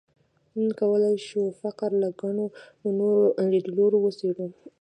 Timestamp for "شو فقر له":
1.27-2.07